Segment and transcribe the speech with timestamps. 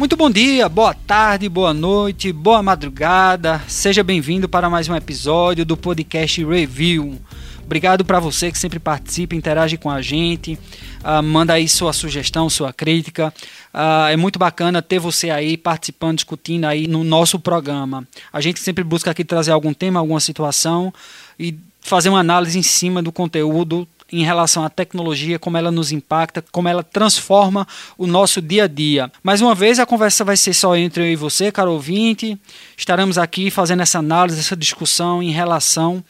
[0.00, 3.62] Muito bom dia, boa tarde, boa noite, boa madrugada.
[3.68, 7.20] Seja bem-vindo para mais um episódio do podcast Review.
[7.62, 10.58] Obrigado para você que sempre participa, interage com a gente,
[11.04, 13.30] uh, manda aí sua sugestão, sua crítica.
[13.74, 18.08] Uh, é muito bacana ter você aí participando, discutindo aí no nosso programa.
[18.32, 20.90] A gente sempre busca aqui trazer algum tema, alguma situação
[21.38, 25.92] e fazer uma análise em cima do conteúdo em relação à tecnologia, como ela nos
[25.92, 29.10] impacta, como ela transforma o nosso dia a dia.
[29.22, 32.38] Mais uma vez, a conversa vai ser só entre eu e você, caro ouvinte.
[32.76, 36.02] Estaremos aqui fazendo essa análise, essa discussão em relação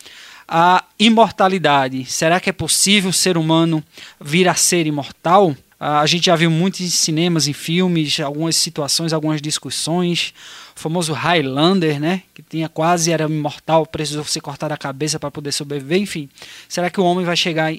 [0.48, 2.04] à imortalidade.
[2.06, 3.82] Será que é possível o ser humano
[4.20, 5.54] vir a ser imortal?
[5.82, 10.34] A gente já viu muitos em cinemas, em filmes, algumas situações, algumas discussões.
[10.76, 12.22] O famoso Highlander, né?
[12.34, 15.98] Que tinha quase era imortal, precisou ser cortar a cabeça para poder sobreviver.
[15.98, 16.28] Enfim,
[16.68, 17.72] será que o homem vai chegar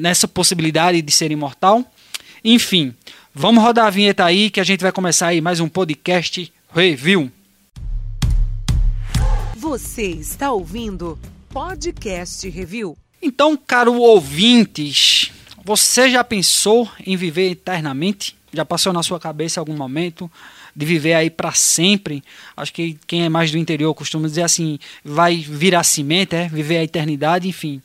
[0.00, 1.84] nessa possibilidade de ser imortal?
[2.44, 2.94] Enfim,
[3.34, 7.32] vamos rodar a vinheta aí que a gente vai começar aí mais um podcast review.
[9.56, 11.18] Você está ouvindo
[11.48, 12.96] podcast review?
[13.20, 15.32] Então, caro ouvintes,
[15.66, 18.36] você já pensou em viver eternamente?
[18.52, 20.30] Já passou na sua cabeça algum momento
[20.76, 22.22] de viver aí para sempre?
[22.56, 26.48] Acho que quem é mais do interior costuma dizer assim, vai virar cimento, é?
[26.48, 27.82] Viver a eternidade, enfim.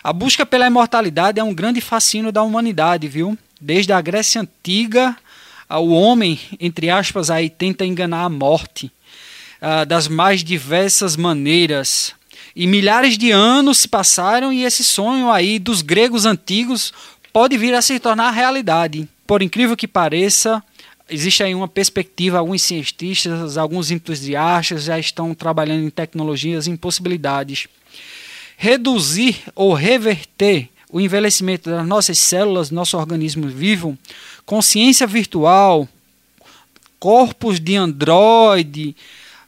[0.00, 3.36] A busca pela imortalidade é um grande fascínio da humanidade, viu?
[3.60, 5.16] Desde a Grécia antiga,
[5.68, 8.92] o homem, entre aspas, aí tenta enganar a morte
[9.60, 12.14] uh, das mais diversas maneiras.
[12.54, 16.92] E milhares de anos se passaram e esse sonho aí dos gregos antigos
[17.34, 19.08] pode vir a se tornar realidade.
[19.26, 20.62] Por incrível que pareça,
[21.10, 27.66] existe aí uma perspectiva, alguns cientistas, alguns entusiastas já estão trabalhando em tecnologias em possibilidades.
[28.56, 33.98] Reduzir ou reverter o envelhecimento das nossas células, nosso organismo vivo,
[34.46, 35.88] consciência virtual,
[37.00, 38.94] corpos de androide,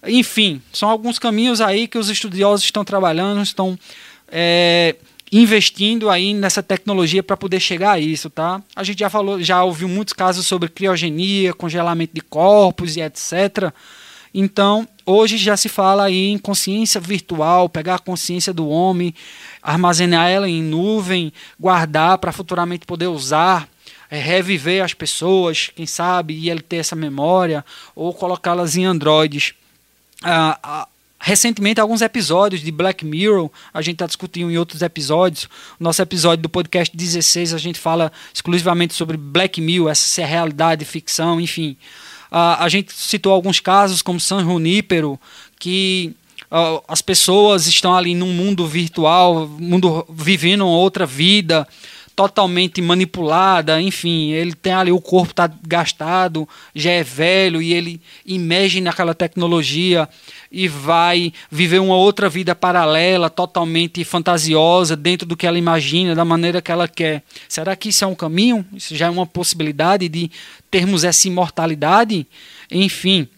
[0.05, 3.79] enfim, são alguns caminhos aí que os estudiosos estão trabalhando, estão
[4.27, 4.97] é,
[5.31, 8.63] investindo aí nessa tecnologia para poder chegar a isso, tá?
[8.75, 13.73] A gente já falou, já ouviu muitos casos sobre criogenia, congelamento de corpos e etc.
[14.33, 19.15] Então, hoje já se fala aí em consciência virtual, pegar a consciência do homem,
[19.63, 23.69] armazenar ela em nuvem, guardar para futuramente poder usar,
[24.11, 29.55] é, reviver as pessoas, quem sabe, e ele ter essa memória, ou colocá-las em androides.
[30.23, 30.89] Ah, ah,
[31.19, 35.49] recentemente alguns episódios de Black Mirror, a gente está discutindo em outros episódios.
[35.79, 40.85] Nosso episódio do podcast 16 a gente fala exclusivamente sobre Black Mirror, essa é realidade,
[40.85, 41.77] ficção, enfim.
[42.31, 45.19] Uh, a gente citou alguns casos como San Junípero,
[45.59, 46.15] que
[46.51, 51.67] uh, as pessoas estão ali num mundo virtual, mundo vivendo outra vida,
[52.17, 58.01] totalmente manipulada, enfim, ele tem ali o corpo está gastado, já é velho e ele
[58.25, 60.09] imerge naquela tecnologia
[60.51, 66.25] e vai viver uma outra vida paralela, totalmente fantasiosa, dentro do que ela imagina, da
[66.25, 67.23] maneira que ela quer.
[67.47, 68.65] Será que isso é um caminho?
[68.73, 70.31] Isso já é uma possibilidade de
[70.71, 72.27] termos essa imortalidade?
[72.71, 73.29] Enfim,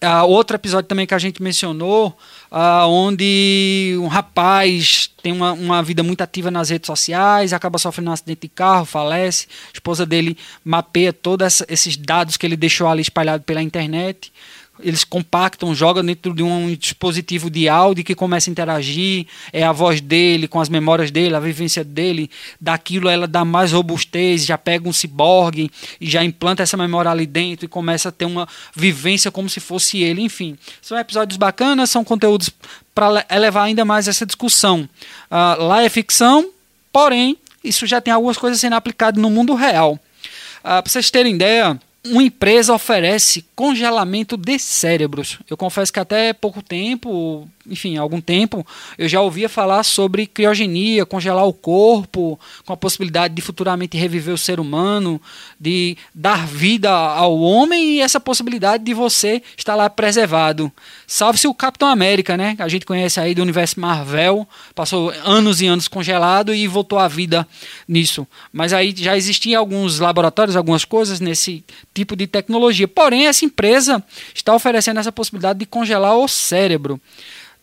[0.00, 2.16] Uh, outro episódio também que a gente mencionou,
[2.50, 8.10] uh, onde um rapaz tem uma, uma vida muito ativa nas redes sociais, acaba sofrendo
[8.10, 12.88] um acidente de carro, falece, a esposa dele mapeia todos esses dados que ele deixou
[12.88, 14.32] ali espalhado pela internet
[14.80, 19.72] eles compactam, jogam dentro de um dispositivo de áudio que começa a interagir, é a
[19.72, 22.30] voz dele, com as memórias dele, a vivência dele,
[22.60, 27.26] daquilo ela dá mais robustez, já pega um ciborgue e já implanta essa memória ali
[27.26, 30.56] dentro e começa a ter uma vivência como se fosse ele, enfim.
[30.80, 32.50] São episódios bacanas, são conteúdos
[32.94, 34.88] para elevar ainda mais essa discussão.
[35.30, 36.50] Uh, lá é ficção,
[36.92, 39.92] porém, isso já tem algumas coisas sendo aplicadas no mundo real.
[39.92, 45.38] Uh, para vocês terem ideia, uma empresa oferece congelamento de cérebros.
[45.48, 48.66] Eu confesso que até pouco tempo enfim, algum tempo,
[48.96, 54.32] eu já ouvia falar sobre criogenia, congelar o corpo, com a possibilidade de futuramente reviver
[54.32, 55.20] o ser humano,
[55.60, 60.72] de dar vida ao homem e essa possibilidade de você estar lá preservado.
[61.06, 62.56] Salve-se o Capitão América, né?
[62.58, 67.06] A gente conhece aí do universo Marvel, passou anos e anos congelado e voltou à
[67.06, 67.46] vida
[67.86, 68.26] nisso.
[68.52, 71.64] Mas aí já existiam alguns laboratórios, algumas coisas nesse
[71.98, 72.88] tipo de tecnologia.
[72.88, 74.02] Porém, essa empresa
[74.34, 77.00] está oferecendo essa possibilidade de congelar o cérebro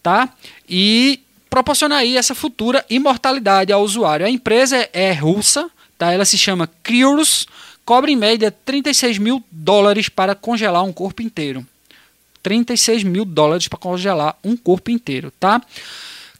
[0.06, 0.30] tá?
[0.70, 4.24] E proporcionar aí essa futura imortalidade ao usuário.
[4.24, 5.68] A empresa é russa,
[5.98, 6.12] tá?
[6.12, 7.48] Ela se chama Cryos,
[7.84, 11.66] cobra em média 36 mil dólares para congelar um corpo inteiro.
[12.44, 15.60] 36 mil dólares para congelar um corpo inteiro, tá?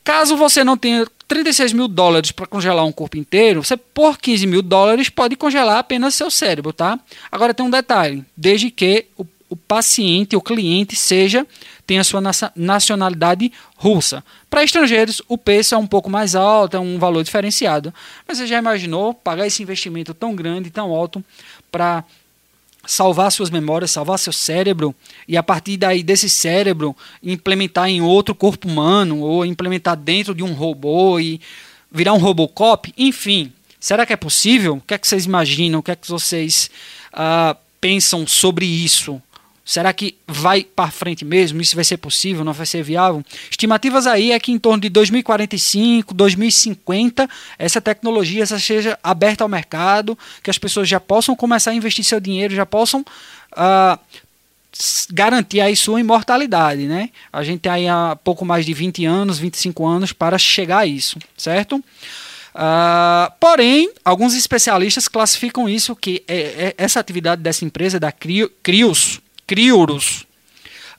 [0.06, 4.46] Caso você não tenha 36 mil dólares para congelar um corpo inteiro, você por 15
[4.46, 7.00] mil dólares pode congelar apenas seu cérebro, tá?
[7.32, 11.46] Agora tem um detalhe, desde que o, o paciente, o cliente seja
[11.88, 12.22] tenha sua
[12.56, 14.24] nacionalidade russa.
[14.50, 17.94] Para estrangeiros, o preço é um pouco mais alto, é um valor diferenciado.
[18.28, 21.24] Mas você já imaginou pagar esse investimento tão grande, tão alto,
[21.72, 22.04] para
[22.86, 24.94] salvar suas memórias, salvar seu cérebro
[25.28, 30.44] e a partir daí desse cérebro implementar em outro corpo humano ou implementar dentro de
[30.44, 31.42] um robô e
[31.92, 34.76] virar um Robocop, enfim, será que é possível?
[34.76, 35.80] O que é que vocês imaginam?
[35.80, 36.70] O que é que vocês
[37.14, 39.22] uh, pensam sobre isso?
[39.66, 41.60] Será que vai para frente mesmo?
[41.60, 42.46] Isso vai ser possível?
[42.46, 43.26] Não vai ser viável?
[43.50, 47.28] Estimativas aí é que em torno de 2045, 2050,
[47.58, 52.20] essa tecnologia seja aberta ao mercado, que as pessoas já possam começar a investir seu
[52.20, 54.00] dinheiro, já possam uh,
[55.10, 57.10] garantir aí sua imortalidade, né?
[57.34, 60.86] A gente tem aí há pouco mais de 20 anos, 25 anos para chegar a
[60.86, 61.78] isso, certo?
[62.54, 69.20] Uh, porém, alguns especialistas classificam isso que é, é, essa atividade dessa empresa da Crios
[69.48, 70.26] Criurus,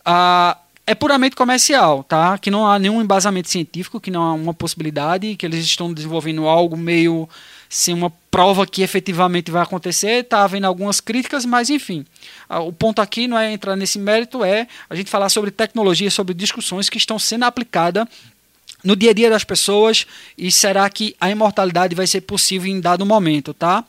[0.04, 0.56] ah,
[0.87, 2.38] é puramente comercial, tá?
[2.38, 6.46] Que não há nenhum embasamento científico, que não há uma possibilidade, que eles estão desenvolvendo
[6.46, 7.28] algo meio
[7.69, 10.22] sem uma prova que efetivamente vai acontecer.
[10.22, 12.06] Está havendo algumas críticas, mas enfim.
[12.48, 16.10] Ah, o ponto aqui não é entrar nesse mérito, é a gente falar sobre tecnologia,
[16.10, 18.06] sobre discussões que estão sendo aplicadas
[18.84, 20.06] no dia a dia das pessoas
[20.38, 23.84] e será que a imortalidade vai ser possível em dado momento, tá?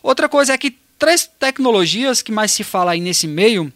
[0.00, 3.72] Outra coisa é que três tecnologias que mais se fala aí nesse meio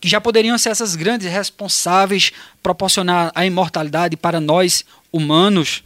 [0.00, 2.32] que já poderiam ser essas grandes responsáveis
[2.62, 5.82] proporcionar a imortalidade para nós humanos,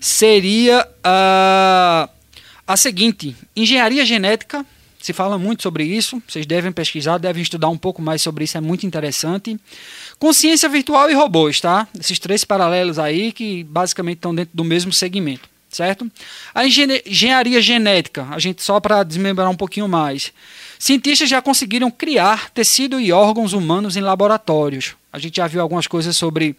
[0.00, 2.10] seria uh,
[2.66, 4.64] a seguinte: engenharia genética.
[5.02, 8.58] Se fala muito sobre isso, vocês devem pesquisar, devem estudar um pouco mais sobre isso,
[8.58, 9.58] é muito interessante.
[10.18, 11.88] Consciência virtual e robôs, tá?
[11.98, 16.10] Esses três paralelos aí que basicamente estão dentro do mesmo segmento, certo?
[16.54, 20.32] A engenharia genética, a gente só para desmembrar um pouquinho mais.
[20.78, 24.94] Cientistas já conseguiram criar tecido e órgãos humanos em laboratórios.
[25.12, 26.56] A gente já viu algumas coisas sobre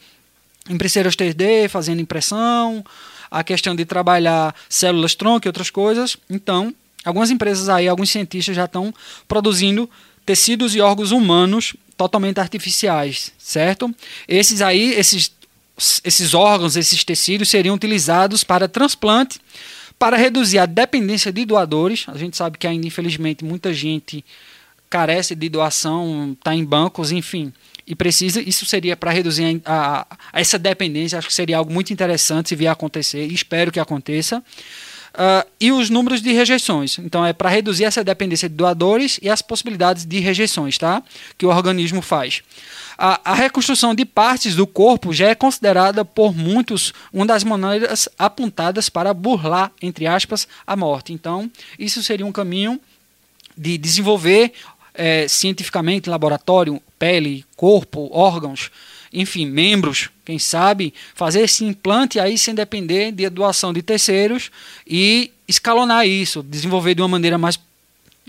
[0.69, 2.83] impressoras 3D, fazendo impressão,
[3.29, 6.17] a questão de trabalhar células tronco e outras coisas.
[6.29, 6.73] Então,
[7.03, 8.93] algumas empresas aí, alguns cientistas já estão
[9.27, 9.89] produzindo
[10.25, 13.93] tecidos e órgãos humanos totalmente artificiais, certo?
[14.27, 15.31] Esses aí, esses,
[16.03, 19.39] esses órgãos, esses tecidos seriam utilizados para transplante
[20.01, 22.05] para reduzir a dependência de doadores.
[22.07, 24.25] A gente sabe que ainda, infelizmente, muita gente
[24.89, 27.53] carece de doação, está em bancos, enfim,
[27.85, 28.41] e precisa.
[28.41, 31.19] Isso seria para reduzir a, a, a, essa dependência.
[31.19, 34.43] Acho que seria algo muito interessante se vier a acontecer, espero que aconteça.
[35.13, 36.97] Uh, e os números de rejeições.
[36.97, 41.03] Então, é para reduzir essa dependência de doadores e as possibilidades de rejeições tá?
[41.37, 42.41] que o organismo faz.
[42.97, 48.07] A, a, reconstrução de partes do corpo já é considerada por muitos uma das maneiras
[48.17, 51.11] apontadas para burlar, entre aspas, a morte.
[51.11, 52.79] Então, isso seria um caminho
[53.57, 54.53] de desenvolver
[54.93, 58.69] é, cientificamente laboratório pele, corpo, órgãos,
[59.13, 64.51] enfim, membros, quem sabe, fazer esse implante aí sem depender de doação de terceiros
[64.87, 67.59] e escalonar isso, desenvolver de uma maneira mais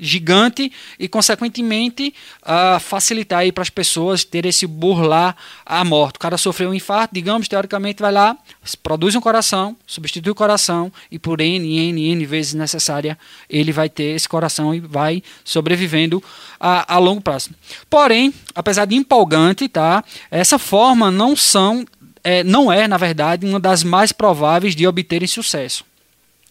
[0.02, 2.12] gigante e, consequentemente,
[2.42, 6.16] uh, facilitar para as pessoas ter esse burlar a morte.
[6.16, 8.36] O cara sofreu um infarto, digamos, teoricamente vai lá,
[8.82, 13.16] produz um coração, substitui o coração e por N, N, N vezes necessária,
[13.48, 16.22] ele vai ter esse coração e vai sobrevivendo
[16.58, 17.50] a, a longo prazo.
[17.88, 21.86] Porém, apesar de empolgante, tá, essa forma não são,
[22.24, 25.84] é, não é, na verdade, uma das mais prováveis de obterem sucesso.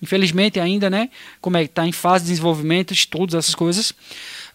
[0.01, 3.93] Infelizmente ainda, né, como é que está em fase de desenvolvimento, estudos, essas coisas,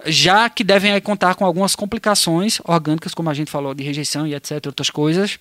[0.05, 4.35] já que devem contar com algumas complicações orgânicas, como a gente falou, de rejeição e
[4.35, 5.39] etc, outras coisas.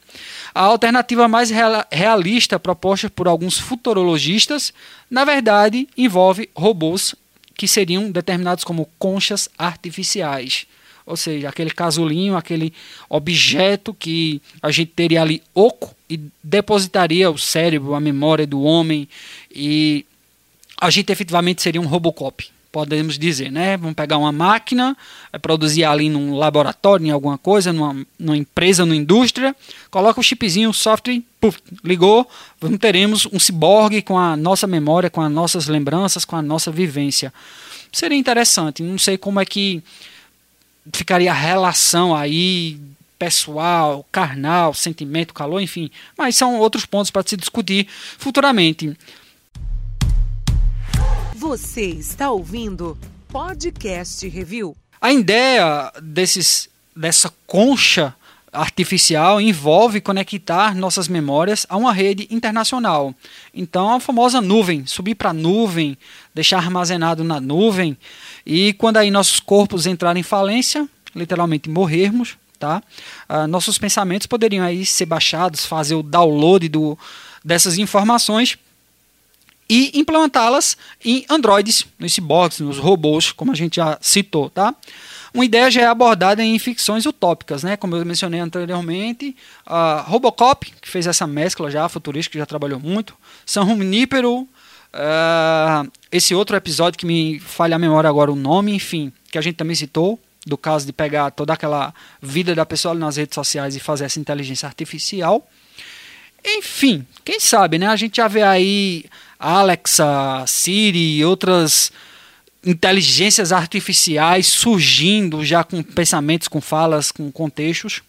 [0.54, 1.52] A alternativa mais
[1.92, 4.74] realista proposta por alguns futurologistas,
[5.10, 7.16] na verdade, envolve robôs
[7.56, 10.68] que seriam determinados como conchas artificiais.
[11.06, 12.74] Ou seja, aquele casulinho, aquele
[13.08, 19.08] objeto que a gente teria ali oco e depositaria o cérebro, a memória do homem
[19.54, 20.06] e
[20.80, 23.78] a gente efetivamente seria um Robocop, podemos dizer, né?
[23.78, 24.98] Vamos pegar uma máquina,
[25.42, 29.56] produzir ali num laboratório, em alguma coisa, numa, numa empresa, numa indústria,
[29.90, 32.28] coloca o chipzinho, o software, puff, ligou,
[32.60, 36.72] vamos teremos um ciborgue com a nossa memória, com as nossas lembranças, com a nossa
[36.72, 37.32] vivência.
[37.92, 39.82] Seria interessante, não sei como é que
[40.94, 42.80] ficaria a relação aí
[43.18, 45.90] pessoal, carnal, sentimento, calor, enfim.
[46.18, 47.88] Mas são outros pontos para se discutir
[48.18, 48.98] futuramente.
[51.36, 54.76] Você está ouvindo Podcast Review.
[55.02, 58.16] A ideia desses, dessa concha
[58.56, 63.14] artificial envolve conectar nossas memórias a uma rede internacional.
[63.54, 65.98] Então, a famosa nuvem, subir para a nuvem,
[66.34, 67.98] deixar armazenado na nuvem,
[68.46, 72.82] e quando aí nossos corpos entrarem em falência, literalmente morrermos, tá?
[73.30, 76.98] Uh, nossos pensamentos poderiam aí ser baixados, fazer o download do,
[77.44, 78.58] dessas informações
[79.70, 84.76] e implantá-las em androides, nos cyborgs, nos robôs, como a gente já citou, tá?
[85.36, 87.76] Uma ideia já é abordada em ficções utópicas, né?
[87.76, 89.36] Como eu mencionei anteriormente,
[90.06, 93.14] Robocop, que fez essa mescla já, futurística, que já trabalhou muito,
[93.46, 99.12] San Junipero, uh, esse outro episódio que me falha a memória agora o nome, enfim,
[99.30, 103.18] que a gente também citou, do caso de pegar toda aquela vida da pessoa nas
[103.18, 105.46] redes sociais e fazer essa inteligência artificial.
[106.46, 107.88] Enfim, quem sabe, né?
[107.88, 109.04] A gente já vê aí
[109.38, 111.92] Alexa, Siri e outras
[112.66, 118.02] inteligências artificiais surgindo já com pensamentos, com falas, com contextos.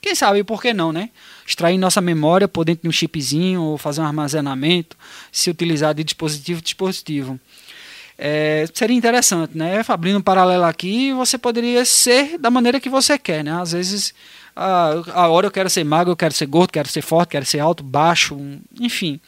[0.00, 1.10] Quem sabe por que não, né?
[1.46, 4.96] Extrair nossa memória por dentro de um chipzinho ou fazer um armazenamento,
[5.30, 7.38] se utilizar de dispositivo dispositivo.
[8.16, 9.82] É, seria interessante, né?
[9.88, 13.60] Abrindo um paralelo aqui, você poderia ser da maneira que você quer, né?
[13.60, 14.14] Às vezes,
[14.54, 17.44] a, a hora eu quero ser magro, eu quero ser gordo, quero ser forte, quero
[17.44, 18.38] ser alto, baixo,
[18.78, 19.20] enfim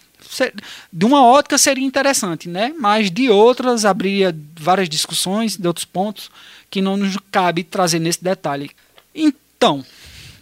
[0.92, 2.74] de uma ótica seria interessante, né?
[2.78, 6.30] Mas de outras abriria várias discussões de outros pontos
[6.70, 8.70] que não nos cabe trazer nesse detalhe.
[9.14, 9.84] Então,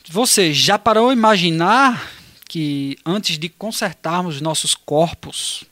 [0.08, 2.10] você já parou a imaginar
[2.48, 5.64] que antes de consertarmos nossos corpos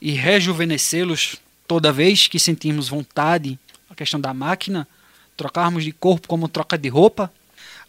[0.00, 3.58] e rejuvenescê-los toda vez que sentirmos vontade,
[3.90, 4.86] a questão da máquina,
[5.36, 7.32] trocarmos de corpo como troca de roupa,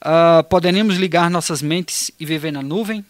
[0.01, 3.05] uh, poderemos ligar nossas mentes e viver na nuvem?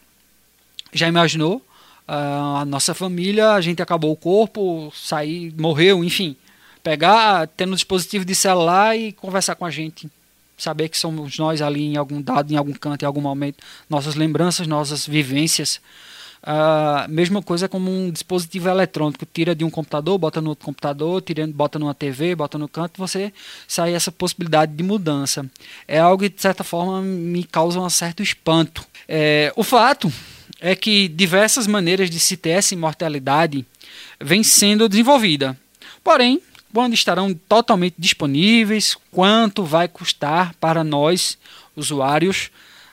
[0.93, 1.61] Já imaginou?
[2.07, 6.37] A nossa família, a gente acabou o corpo, sair, morreu, enfim.
[6.81, 10.09] Pegar, ter um dispositivo de celular e conversar com a gente.
[10.57, 13.57] Saber que somos nós ali em algum dado, em algum canto, em algum momento.
[13.89, 15.81] Nossas lembranças, nossas vivências.
[16.41, 21.21] Uh, mesma coisa como um dispositivo eletrônico, tira de um computador, bota no outro computador,
[21.21, 23.33] tira, bota numa TV, bota no canto, você
[23.67, 25.45] sai essa possibilidade de mudança.
[25.87, 28.85] É algo que de certa forma me causa um certo espanto.
[29.09, 30.11] É, o fato
[30.59, 33.65] é que diversas maneiras de se ter essa imortalidade
[34.19, 35.57] vêm sendo desenvolvida.
[36.03, 36.41] Porém,
[36.73, 41.37] quando estarão totalmente disponíveis, quanto vai custar para nós,
[41.75, 42.51] usuários,